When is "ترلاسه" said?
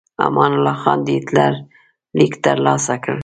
2.45-2.95